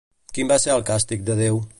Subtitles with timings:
[0.37, 1.61] Quin va ser el càstig de Déu?